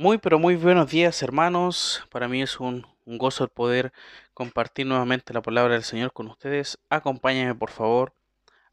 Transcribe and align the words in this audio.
Muy, 0.00 0.16
pero 0.16 0.38
muy 0.38 0.56
buenos 0.56 0.90
días, 0.90 1.22
hermanos. 1.22 2.06
Para 2.08 2.26
mí 2.26 2.40
es 2.40 2.58
un, 2.58 2.86
un 3.04 3.18
gozo 3.18 3.44
el 3.44 3.50
poder 3.50 3.92
compartir 4.32 4.86
nuevamente 4.86 5.34
la 5.34 5.42
palabra 5.42 5.74
del 5.74 5.82
Señor 5.84 6.14
con 6.14 6.26
ustedes. 6.28 6.78
Acompáñenme, 6.88 7.54
por 7.54 7.68
favor, 7.68 8.14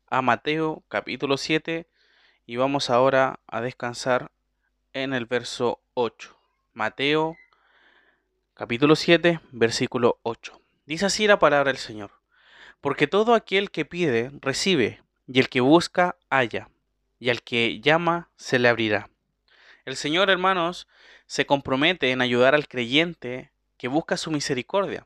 a 0.09 0.21
Mateo 0.21 0.83
capítulo 0.87 1.35
7 1.35 1.85
y 2.45 2.55
vamos 2.55 2.89
ahora 2.89 3.41
a 3.45 3.59
descansar 3.59 4.31
en 4.93 5.13
el 5.13 5.25
verso 5.25 5.81
8. 5.95 6.33
Mateo 6.73 7.35
capítulo 8.53 8.95
7, 8.95 9.41
versículo 9.51 10.19
8. 10.23 10.61
Dice 10.85 11.07
así 11.07 11.27
la 11.27 11.39
palabra 11.39 11.73
del 11.73 11.77
Señor. 11.77 12.11
Porque 12.79 13.05
todo 13.05 13.33
aquel 13.33 13.69
que 13.69 13.83
pide, 13.83 14.31
recibe, 14.39 15.03
y 15.27 15.41
el 15.41 15.49
que 15.49 15.59
busca, 15.59 16.15
halla, 16.29 16.69
y 17.19 17.31
al 17.31 17.41
que 17.41 17.81
llama, 17.81 18.29
se 18.37 18.59
le 18.59 18.69
abrirá. 18.69 19.09
El 19.83 19.97
Señor, 19.97 20.29
hermanos, 20.29 20.87
se 21.27 21.45
compromete 21.45 22.11
en 22.11 22.21
ayudar 22.21 22.55
al 22.55 22.67
creyente 22.67 23.51
que 23.77 23.87
busca 23.87 24.17
su 24.17 24.31
misericordia. 24.31 25.05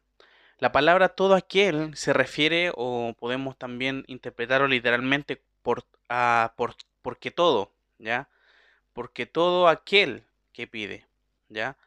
La 0.59 0.71
palabra 0.71 1.09
todo 1.09 1.33
aquel 1.35 1.97
se 1.97 2.13
refiere, 2.13 2.71
o 2.75 3.15
podemos 3.19 3.57
también 3.57 4.05
interpretarlo 4.07 4.67
literalmente, 4.67 5.41
por, 5.63 5.85
a, 6.07 6.53
por 6.55 6.75
porque 7.01 7.31
todo, 7.31 7.71
¿ya? 7.97 8.29
Porque 8.93 9.25
todo 9.25 9.67
aquel 9.67 10.23
que 10.53 10.67
pide, 10.67 11.07
¿ya? 11.49 11.77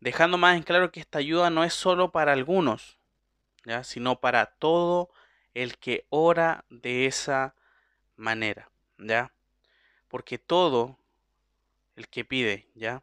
Dejando 0.00 0.38
más 0.38 0.56
en 0.56 0.64
claro 0.64 0.90
que 0.90 1.00
esta 1.00 1.18
ayuda 1.18 1.50
no 1.50 1.62
es 1.62 1.72
solo 1.72 2.10
para 2.10 2.32
algunos, 2.32 2.98
¿ya? 3.64 3.84
Sino 3.84 4.20
para 4.20 4.46
todo 4.46 5.10
el 5.54 5.78
que 5.78 6.06
ora 6.10 6.64
de 6.68 7.06
esa 7.06 7.54
manera, 8.16 8.68
¿ya? 8.98 9.32
Porque 10.08 10.38
todo 10.38 10.98
el 11.94 12.08
que 12.08 12.24
pide, 12.24 12.66
¿ya? 12.74 13.02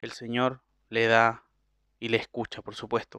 El 0.00 0.12
Señor 0.12 0.60
le 0.88 1.06
da 1.06 1.44
y 1.98 2.08
le 2.08 2.18
escucha, 2.18 2.62
por 2.62 2.74
supuesto. 2.74 3.18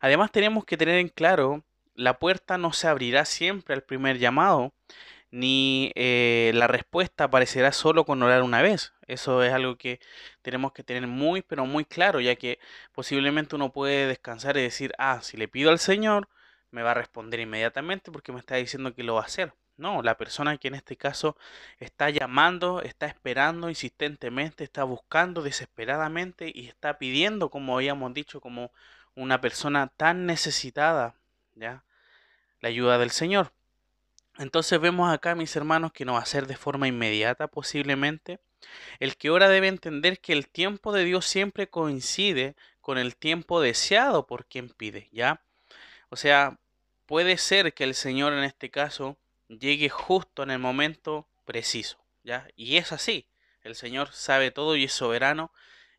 Además 0.00 0.30
tenemos 0.32 0.64
que 0.64 0.76
tener 0.76 0.98
en 0.98 1.08
claro, 1.08 1.64
la 1.94 2.18
puerta 2.18 2.58
no 2.58 2.72
se 2.72 2.88
abrirá 2.88 3.24
siempre 3.24 3.74
al 3.74 3.82
primer 3.82 4.18
llamado, 4.18 4.72
ni 5.30 5.92
eh, 5.94 6.52
la 6.54 6.66
respuesta 6.68 7.24
aparecerá 7.24 7.72
solo 7.72 8.04
con 8.04 8.22
orar 8.22 8.42
una 8.42 8.62
vez. 8.62 8.92
Eso 9.06 9.42
es 9.42 9.52
algo 9.52 9.76
que 9.76 10.00
tenemos 10.42 10.72
que 10.72 10.84
tener 10.84 11.06
muy, 11.06 11.42
pero 11.42 11.66
muy 11.66 11.84
claro, 11.84 12.20
ya 12.20 12.36
que 12.36 12.58
posiblemente 12.92 13.56
uno 13.56 13.72
puede 13.72 14.06
descansar 14.06 14.56
y 14.56 14.62
decir, 14.62 14.92
ah, 14.98 15.20
si 15.22 15.36
le 15.36 15.48
pido 15.48 15.70
al 15.70 15.78
Señor, 15.78 16.28
me 16.70 16.82
va 16.82 16.92
a 16.92 16.94
responder 16.94 17.40
inmediatamente 17.40 18.12
porque 18.12 18.32
me 18.32 18.40
está 18.40 18.56
diciendo 18.56 18.94
que 18.94 19.02
lo 19.02 19.14
va 19.14 19.22
a 19.22 19.26
hacer. 19.26 19.54
No, 19.82 20.00
la 20.00 20.16
persona 20.16 20.58
que 20.58 20.68
en 20.68 20.76
este 20.76 20.96
caso 20.96 21.36
está 21.80 22.08
llamando, 22.08 22.82
está 22.82 23.06
esperando 23.06 23.68
insistentemente, 23.68 24.62
está 24.62 24.84
buscando 24.84 25.42
desesperadamente 25.42 26.52
y 26.54 26.68
está 26.68 26.98
pidiendo, 26.98 27.50
como 27.50 27.74
habíamos 27.74 28.14
dicho, 28.14 28.40
como 28.40 28.70
una 29.16 29.40
persona 29.40 29.88
tan 29.88 30.24
necesitada, 30.24 31.16
¿ya? 31.56 31.82
La 32.60 32.68
ayuda 32.68 32.96
del 32.98 33.10
Señor. 33.10 33.50
Entonces 34.38 34.80
vemos 34.80 35.12
acá, 35.12 35.34
mis 35.34 35.56
hermanos, 35.56 35.92
que 35.92 36.04
no 36.04 36.12
va 36.12 36.20
a 36.20 36.26
ser 36.26 36.46
de 36.46 36.56
forma 36.56 36.86
inmediata 36.86 37.48
posiblemente. 37.48 38.38
El 39.00 39.16
que 39.16 39.30
ora 39.30 39.48
debe 39.48 39.66
entender 39.66 40.20
que 40.20 40.32
el 40.32 40.46
tiempo 40.46 40.92
de 40.92 41.04
Dios 41.04 41.26
siempre 41.26 41.68
coincide 41.68 42.54
con 42.80 42.98
el 42.98 43.16
tiempo 43.16 43.60
deseado 43.60 44.28
por 44.28 44.44
quien 44.46 44.68
pide, 44.68 45.08
¿ya? 45.10 45.40
O 46.08 46.14
sea, 46.14 46.58
puede 47.06 47.36
ser 47.36 47.74
que 47.74 47.82
el 47.82 47.96
Señor 47.96 48.32
en 48.32 48.44
este 48.44 48.70
caso 48.70 49.16
llegue 49.60 49.88
justo 49.88 50.42
en 50.42 50.50
el 50.50 50.58
momento 50.58 51.28
preciso, 51.44 52.04
¿ya? 52.22 52.48
Y 52.56 52.76
es 52.76 52.92
así. 52.92 53.28
El 53.62 53.74
Señor 53.74 54.12
sabe 54.12 54.50
todo 54.50 54.76
y 54.76 54.84
es 54.84 54.92
soberano 54.92 55.52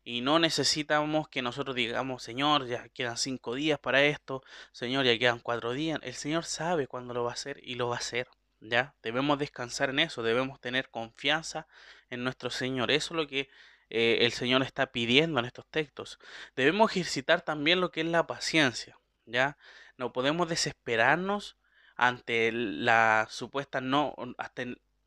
y 0.04 0.20
no 0.20 0.38
necesitamos 0.38 1.28
que 1.28 1.40
nosotros 1.40 1.74
digamos, 1.74 2.22
Señor, 2.22 2.66
ya 2.66 2.88
quedan 2.90 3.16
cinco 3.16 3.54
días 3.54 3.78
para 3.78 4.02
esto, 4.04 4.42
Señor, 4.72 5.06
ya 5.06 5.18
quedan 5.18 5.40
cuatro 5.40 5.72
días. 5.72 5.98
El 6.02 6.14
Señor 6.14 6.44
sabe 6.44 6.86
cuándo 6.86 7.14
lo 7.14 7.24
va 7.24 7.30
a 7.30 7.34
hacer 7.34 7.58
y 7.62 7.76
lo 7.76 7.88
va 7.88 7.96
a 7.96 7.98
hacer, 8.00 8.28
¿ya? 8.60 8.94
Debemos 9.02 9.38
descansar 9.38 9.90
en 9.90 10.00
eso, 10.00 10.22
debemos 10.22 10.60
tener 10.60 10.90
confianza 10.90 11.66
en 12.10 12.22
nuestro 12.22 12.50
Señor. 12.50 12.90
Eso 12.90 13.14
es 13.14 13.16
lo 13.16 13.26
que 13.26 13.48
eh, 13.88 14.18
el 14.20 14.32
Señor 14.32 14.62
está 14.62 14.92
pidiendo 14.92 15.40
en 15.40 15.46
estos 15.46 15.66
textos. 15.70 16.18
Debemos 16.54 16.90
ejercitar 16.90 17.40
también 17.40 17.80
lo 17.80 17.90
que 17.90 18.02
es 18.02 18.06
la 18.06 18.26
paciencia, 18.26 18.98
¿ya? 19.24 19.56
No 19.96 20.12
podemos 20.12 20.48
desesperarnos 20.48 21.56
ante 21.96 22.50
la 22.52 23.26
supuesta 23.30 23.80
no, 23.80 24.14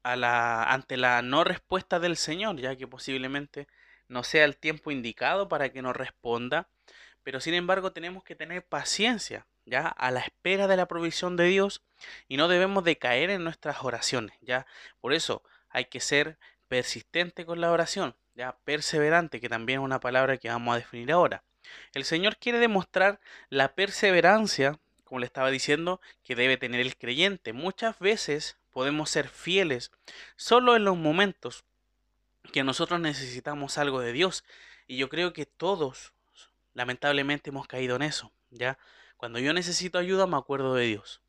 a 0.03 0.15
la, 0.15 0.63
ante 0.63 0.97
la 0.97 1.21
no 1.21 1.43
respuesta 1.43 1.99
del 1.99 2.17
Señor, 2.17 2.57
ya 2.57 2.75
que 2.75 2.87
posiblemente 2.87 3.67
no 4.07 4.23
sea 4.23 4.45
el 4.45 4.57
tiempo 4.57 4.91
indicado 4.91 5.49
para 5.49 5.69
que 5.69 5.81
nos 5.81 5.95
responda, 5.95 6.67
pero 7.23 7.41
sin 7.41 7.53
embargo 7.53 7.91
tenemos 7.91 8.23
que 8.23 8.35
tener 8.35 8.63
paciencia, 8.63 9.45
ya, 9.65 9.87
a 9.87 10.11
la 10.11 10.21
espera 10.21 10.67
de 10.67 10.77
la 10.77 10.87
provisión 10.87 11.35
de 11.35 11.45
Dios 11.45 11.81
y 12.29 12.37
no 12.37 12.47
debemos 12.47 12.85
de 12.85 12.97
caer 12.97 13.29
en 13.29 13.43
nuestras 13.43 13.83
oraciones, 13.83 14.37
ya. 14.41 14.65
Por 15.01 15.13
eso 15.13 15.43
hay 15.69 15.85
que 15.85 15.99
ser 15.99 16.37
persistente 16.69 17.45
con 17.45 17.59
la 17.59 17.71
oración, 17.71 18.15
ya, 18.33 18.55
perseverante, 18.63 19.41
que 19.41 19.49
también 19.49 19.79
es 19.79 19.85
una 19.85 19.99
palabra 19.99 20.37
que 20.37 20.47
vamos 20.47 20.73
a 20.73 20.77
definir 20.77 21.11
ahora. 21.11 21.43
El 21.93 22.05
Señor 22.05 22.37
quiere 22.37 22.59
demostrar 22.59 23.19
la 23.49 23.73
perseverancia, 23.75 24.79
como 25.07 25.19
le 25.19 25.25
estaba 25.25 25.49
diciendo, 25.49 26.01
que 26.23 26.35
debe 26.35 26.57
tener 26.57 26.81
el 26.81 26.97
creyente. 26.97 27.53
Muchas 27.53 27.97
veces 27.99 28.57
podemos 28.71 29.09
ser 29.09 29.29
fieles 29.29 29.91
solo 30.35 30.75
en 30.75 30.83
los 30.83 30.97
momentos 30.97 31.63
que 32.51 32.63
nosotros 32.63 32.99
necesitamos 32.99 33.77
algo 33.77 33.99
de 34.01 34.13
Dios. 34.13 34.43
Y 34.87 34.97
yo 34.97 35.09
creo 35.09 35.33
que 35.33 35.45
todos, 35.45 36.13
lamentablemente, 36.73 37.49
hemos 37.49 37.67
caído 37.67 37.95
en 37.95 38.03
eso, 38.03 38.31
¿ya? 38.51 38.77
Cuando 39.17 39.39
yo 39.39 39.53
necesito 39.53 39.97
ayuda, 39.97 40.27
me 40.27 40.37
acuerdo 40.37 40.75
de 40.75 40.85
Dios. 40.85 41.21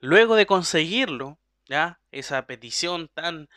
Luego 0.00 0.36
de 0.36 0.46
conseguirlo, 0.46 1.38
¿ya? 1.66 1.98
Esa 2.12 2.46
petición 2.46 3.08
tan, 3.08 3.48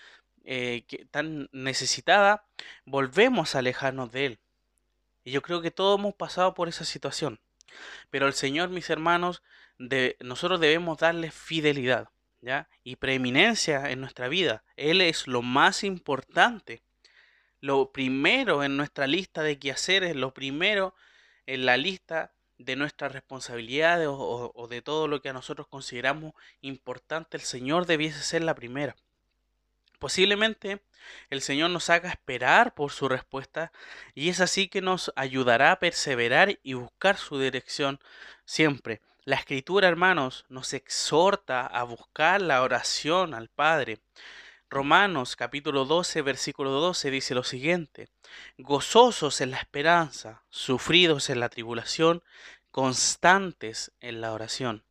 eh, 0.43 0.83
tan 1.11 1.49
necesitada, 1.51 2.43
volvemos 2.85 3.55
a 3.55 3.59
alejarnos 3.59 4.11
de 4.11 4.25
Él. 4.25 4.39
Y 5.23 5.31
yo 5.31 5.41
creo 5.41 5.61
que 5.61 5.71
todos 5.71 5.99
hemos 5.99 6.15
pasado 6.15 6.53
por 6.53 6.67
esa 6.67 6.85
situación. 6.85 7.39
Pero 8.09 8.27
el 8.27 8.33
Señor, 8.33 8.69
mis 8.69 8.89
hermanos, 8.89 9.43
de, 9.77 10.17
nosotros 10.19 10.59
debemos 10.59 10.97
darle 10.97 11.31
fidelidad. 11.31 12.09
Y 12.83 12.95
preeminencia 12.95 13.91
en 13.91 13.99
nuestra 13.99 14.29
vida. 14.29 14.63
Él 14.77 15.01
es 15.01 15.27
lo 15.27 15.41
más 15.41 15.83
importante. 15.83 16.81
Lo 17.59 17.91
primero 17.91 18.63
en 18.63 18.77
nuestra 18.77 19.07
lista 19.07 19.43
de 19.43 19.59
quehaceres, 19.59 20.15
lo 20.15 20.33
primero 20.33 20.95
en 21.45 21.65
la 21.65 21.75
lista 21.75 22.33
de 22.57 22.77
nuestras 22.77 23.11
responsabilidades 23.11 24.07
o 24.09 24.67
de 24.69 24.81
todo 24.81 25.09
lo 25.09 25.21
que 25.21 25.29
a 25.29 25.33
nosotros 25.33 25.67
consideramos 25.67 26.33
importante, 26.61 27.35
el 27.35 27.43
Señor 27.43 27.85
debiese 27.85 28.21
ser 28.21 28.43
la 28.43 28.55
primera. 28.55 28.95
Posiblemente 29.99 30.81
el 31.29 31.41
Señor 31.41 31.69
nos 31.69 31.89
haga 31.89 32.09
esperar 32.09 32.73
por 32.73 32.91
su 32.91 33.09
respuesta 33.09 33.71
y 34.15 34.29
es 34.29 34.39
así 34.39 34.67
que 34.69 34.81
nos 34.81 35.11
ayudará 35.15 35.73
a 35.73 35.79
perseverar 35.79 36.57
y 36.63 36.73
buscar 36.73 37.17
su 37.17 37.39
dirección 37.39 37.99
siempre. 38.45 39.01
La 39.25 39.35
escritura, 39.35 39.87
hermanos, 39.87 40.45
nos 40.49 40.73
exhorta 40.73 41.67
a 41.67 41.83
buscar 41.83 42.41
la 42.41 42.61
oración 42.61 43.33
al 43.33 43.49
Padre. 43.49 43.99
Romanos 44.69 45.35
capítulo 45.35 45.85
12, 45.85 46.21
versículo 46.21 46.71
12 46.71 47.11
dice 47.11 47.35
lo 47.35 47.43
siguiente, 47.43 48.09
gozosos 48.57 49.41
en 49.41 49.51
la 49.51 49.57
esperanza, 49.57 50.43
sufridos 50.49 51.29
en 51.29 51.39
la 51.39 51.49
tribulación, 51.49 52.23
constantes 52.71 53.91
en 53.99 54.21
la 54.21 54.31
oración. 54.31 54.83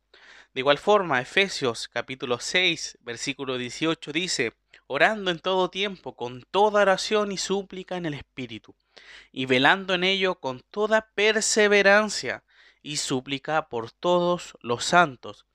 De 0.53 0.61
igual 0.61 0.77
forma, 0.77 1.21
Efesios 1.21 1.87
capítulo 1.87 2.39
6, 2.39 2.97
versículo 3.01 3.57
18 3.57 4.11
dice, 4.11 4.53
orando 4.91 5.29
en 5.29 5.37
todo 5.37 5.69
tiempo, 5.69 6.15
con 6.15 6.41
toda 6.49 6.81
oración 6.81 7.31
y 7.31 7.37
súplica 7.37 7.95
en 7.95 8.07
el 8.07 8.15
Espíritu, 8.15 8.73
y 9.31 9.45
velando 9.45 9.93
en 9.93 10.03
ello 10.03 10.39
con 10.39 10.61
toda 10.71 11.11
perseverancia 11.13 12.43
y 12.81 12.97
súplica 12.97 13.69
por 13.69 13.91
todos 13.91 14.57
los 14.61 14.83
santos. 14.83 15.45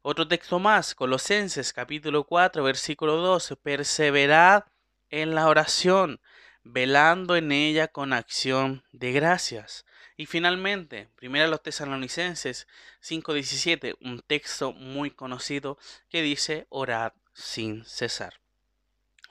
Otro 0.00 0.26
texto 0.26 0.58
más, 0.58 0.94
Colosenses 0.94 1.74
capítulo 1.74 2.24
4, 2.24 2.62
versículo 2.62 3.16
12, 3.16 3.56
perseverad 3.56 4.64
en 5.10 5.34
la 5.34 5.48
oración, 5.48 6.18
velando 6.62 7.36
en 7.36 7.52
ella 7.52 7.88
con 7.88 8.14
acción 8.14 8.82
de 8.92 9.12
gracias. 9.12 9.84
Y 10.16 10.24
finalmente, 10.24 11.10
primero 11.16 11.48
los 11.48 11.62
tesalonicenses 11.62 12.66
5:17, 13.02 13.94
un 14.00 14.22
texto 14.22 14.72
muy 14.72 15.10
conocido 15.10 15.76
que 16.08 16.22
dice, 16.22 16.66
orad 16.70 17.12
sin 17.34 17.84
cesar. 17.84 18.39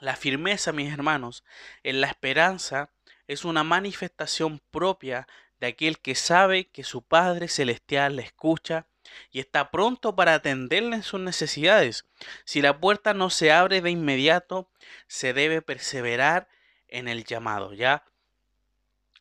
La 0.00 0.16
firmeza, 0.16 0.72
mis 0.72 0.92
hermanos, 0.92 1.44
en 1.82 2.00
la 2.00 2.08
esperanza 2.08 2.90
es 3.28 3.44
una 3.44 3.62
manifestación 3.62 4.60
propia 4.70 5.28
de 5.60 5.68
aquel 5.68 5.98
que 5.98 6.14
sabe 6.14 6.68
que 6.68 6.84
su 6.84 7.02
Padre 7.02 7.48
Celestial 7.48 8.16
le 8.16 8.22
escucha 8.22 8.86
y 9.30 9.40
está 9.40 9.70
pronto 9.70 10.16
para 10.16 10.34
atenderle 10.34 10.96
en 10.96 11.02
sus 11.02 11.20
necesidades. 11.20 12.06
Si 12.44 12.62
la 12.62 12.80
puerta 12.80 13.12
no 13.12 13.30
se 13.30 13.52
abre 13.52 13.82
de 13.82 13.90
inmediato, 13.90 14.70
se 15.06 15.32
debe 15.32 15.62
perseverar 15.62 16.48
en 16.88 17.06
el 17.06 17.24
llamado, 17.24 17.72
¿ya? 17.74 18.04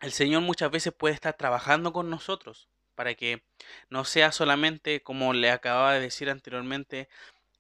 el 0.02 0.12
Señor 0.12 0.42
muchas 0.42 0.72
veces 0.72 0.94
puede 0.94 1.14
estar 1.14 1.36
trabajando 1.36 1.92
con 1.92 2.10
nosotros 2.10 2.70
para 2.96 3.16
que 3.16 3.44
no 3.90 4.06
sea 4.06 4.32
solamente 4.32 5.02
como 5.02 5.34
le 5.34 5.52
acababa 5.52 5.94
de 5.94 6.02
decir 6.02 6.30
anteriormente, 6.30 7.08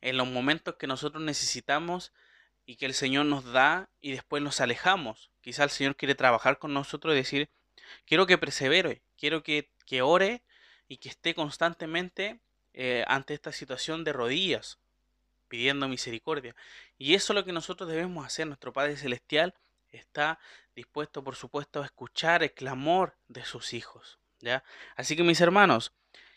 en 0.01 0.17
los 0.17 0.27
momentos 0.27 0.75
que 0.75 0.87
nosotros 0.87 1.23
necesitamos 1.23 2.13
y 2.69 2.75
que 2.75 2.85
el 2.85 2.93
Señor 2.93 3.25
nos 3.25 3.51
da 3.51 3.89
y 3.99 4.11
después 4.11 4.43
nos 4.43 4.61
alejamos. 4.61 5.31
Quizá 5.41 5.63
el 5.63 5.71
Señor 5.71 5.95
quiere 5.95 6.13
trabajar 6.13 6.59
con 6.59 6.71
nosotros 6.71 7.15
y 7.15 7.17
decir, 7.17 7.49
quiero 8.05 8.27
que 8.27 8.37
persevere, 8.37 9.01
quiero 9.17 9.41
que, 9.41 9.71
que 9.87 10.03
ore 10.03 10.43
y 10.87 10.97
que 10.97 11.09
esté 11.09 11.33
constantemente 11.33 12.41
eh, 12.75 13.03
ante 13.07 13.33
esta 13.33 13.51
situación 13.51 14.03
de 14.03 14.13
rodillas, 14.13 14.77
pidiendo 15.47 15.87
misericordia. 15.87 16.55
Y 16.99 17.15
eso 17.15 17.33
es 17.33 17.37
lo 17.37 17.43
que 17.43 17.53
nosotros 17.53 17.89
debemos 17.89 18.23
hacer. 18.23 18.45
Nuestro 18.45 18.71
Padre 18.71 18.97
Celestial 18.97 19.55
está 19.91 20.37
dispuesto, 20.75 21.23
por 21.23 21.35
supuesto, 21.35 21.81
a 21.81 21.85
escuchar 21.85 22.43
el 22.43 22.53
clamor 22.53 23.17
de 23.29 23.45
sus 23.45 23.73
hijos. 23.73 24.19
¿ya? 24.41 24.63
Así 24.95 25.15
que 25.15 25.23
mis 25.23 25.41
hermanos, 25.41 25.91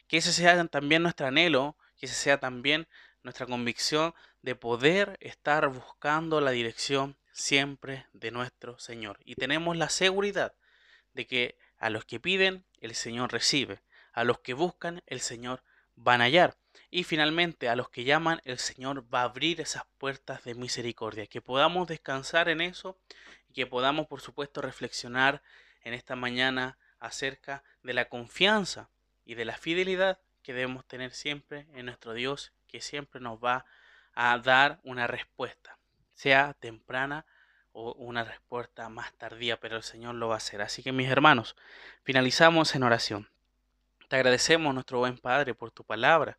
que 0.09 0.17
ese 0.17 0.33
sea 0.33 0.67
también 0.69 1.03
nuestro 1.03 1.27
anhelo, 1.27 1.77
que 1.99 2.07
ese 2.07 2.15
sea 2.15 2.41
también 2.41 2.89
nuestra 3.23 3.47
convicción 3.47 4.15
de 4.43 4.55
poder 4.55 5.17
estar 5.21 5.69
buscando 5.69 6.41
la 6.41 6.51
dirección 6.51 7.17
siempre 7.33 8.07
de 8.13 8.31
nuestro 8.31 8.79
Señor. 8.79 9.19
Y 9.25 9.37
tenemos 9.37 9.77
la 9.77 9.89
seguridad 9.89 10.55
de 11.15 11.27
que 11.27 11.57
a 11.79 11.91
los 11.91 12.05
que 12.05 12.21
piden, 12.21 12.65
el 12.81 12.95
Señor 12.95 13.33
recibe. 13.33 13.81
A 14.13 14.25
los 14.25 14.41
que 14.41 14.55
buscan, 14.55 15.03
el 15.07 15.21
Señor 15.21 15.63
van 15.97 16.21
a 16.21 16.25
hallar. 16.25 16.57
Y 16.91 17.05
finalmente, 17.05 17.69
a 17.69 17.77
los 17.77 17.89
que 17.89 18.05
llaman, 18.05 18.41
el 18.45 18.59
Señor 18.59 19.05
va 19.13 19.21
a 19.21 19.25
abrir 19.25 19.61
esas 19.61 19.85
puertas 19.99 20.45
de 20.45 20.55
misericordia. 20.55 21.27
Que 21.27 21.41
podamos 21.41 21.89
descansar 21.89 22.49
en 22.49 22.61
eso 22.61 22.99
y 23.49 23.55
que 23.55 23.67
podamos, 23.67 24.07
por 24.07 24.21
supuesto, 24.21 24.63
reflexionar 24.63 25.43
en 25.85 25.95
esta 25.95 26.17
mañana 26.17 26.79
acerca 26.99 27.65
de 27.83 27.95
la 27.95 28.09
confianza 28.09 28.89
y 29.25 29.35
de 29.35 29.45
la 29.45 29.57
fidelidad 29.57 30.21
que 30.43 30.53
debemos 30.53 30.87
tener 30.87 31.13
siempre 31.13 31.67
en 31.75 31.87
nuestro 31.87 32.15
Dios, 32.15 32.53
que 32.73 32.81
siempre 32.81 33.21
nos 33.21 33.39
va 33.39 33.67
a 34.15 34.39
dar 34.39 34.81
una 34.83 35.07
respuesta, 35.07 35.77
sea 36.15 36.55
temprana 36.55 37.27
o 37.73 37.93
una 37.93 38.25
respuesta 38.25 38.89
más 38.89 39.13
tardía, 39.15 39.61
pero 39.61 39.77
el 39.77 39.83
Señor 39.83 40.15
lo 40.15 40.29
va 40.29 40.35
a 40.35 40.39
hacer. 40.39 40.63
Así 40.63 40.83
que 40.83 40.93
mis 40.93 41.09
hermanos, 41.09 41.55
finalizamos 42.03 42.75
en 42.75 42.83
oración. 42.83 43.29
Te 44.09 44.17
agradecemos, 44.17 44.75
nuestro 44.75 44.99
buen 44.99 45.19
Padre, 45.19 45.55
por 45.55 45.71
tu 45.71 45.85
palabra. 45.85 46.39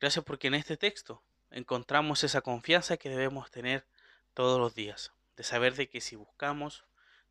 Gracias 0.00 0.24
porque 0.24 0.48
en 0.48 0.54
este 0.54 0.76
texto 0.76 1.22
encontramos 1.50 2.24
esa 2.24 2.40
confianza 2.40 2.96
que 2.96 3.08
debemos 3.08 3.50
tener 3.50 3.86
todos 4.34 4.58
los 4.58 4.74
días, 4.74 5.12
de 5.36 5.44
saber 5.44 5.74
de 5.74 5.88
que 5.88 6.00
si 6.00 6.16
buscamos, 6.16 6.84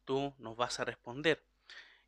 tú 0.05 0.33
nos 0.37 0.55
vas 0.57 0.79
a 0.79 0.85
responder. 0.85 1.43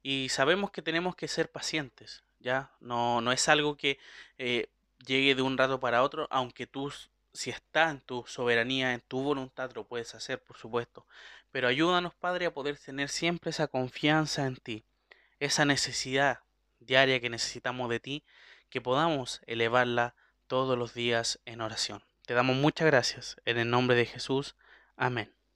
Y 0.04 0.30
sabemos 0.30 0.72
que 0.72 0.82
tenemos 0.82 1.16
que 1.16 1.28
ser 1.28 1.52
pacientes, 1.52 2.24
¿ya? 2.40 2.72
No, 2.80 3.22
no 3.22 3.32
es 3.32 3.48
algo 3.50 3.78
que 3.78 4.00
eh, 4.38 4.70
llegue 5.06 5.36
de 5.36 5.42
un 5.42 5.58
rato 5.58 5.80
para 5.80 6.04
otro, 6.04 6.28
aunque 6.30 6.68
tú, 6.68 6.92
si 7.34 7.50
está 7.50 7.90
en 7.90 8.02
tu 8.02 8.24
soberanía, 8.28 8.94
en 8.94 9.02
tu 9.02 9.22
voluntad, 9.22 9.72
lo 9.74 9.86
puedes 9.88 10.16
hacer, 10.16 10.42
por 10.42 10.58
supuesto. 10.58 11.06
Pero 11.52 11.68
ayúdanos, 11.68 12.14
Padre, 12.16 12.46
a 12.46 12.54
poder 12.54 12.78
tener 12.78 13.10
siempre 13.10 13.50
esa 13.50 13.68
confianza 13.68 14.46
en 14.46 14.56
ti, 14.56 14.86
esa 15.40 15.66
necesidad 15.66 16.40
diaria 16.80 17.20
que 17.20 17.30
necesitamos 17.30 17.90
de 17.90 18.00
ti, 18.00 18.24
que 18.70 18.82
podamos 18.82 19.42
elevarla 19.46 20.16
todos 20.48 20.78
los 20.78 20.94
días 20.94 21.40
en 21.46 21.62
oración. 21.62 22.04
Te 22.26 22.34
damos 22.34 22.56
muchas 22.56 22.88
gracias. 22.88 23.38
En 23.46 23.58
el 23.58 23.70
nombre 23.70 23.96
de 23.96 24.06
Jesús. 24.06 24.56
Amén. 24.96 25.41